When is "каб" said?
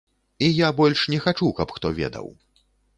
1.63-1.77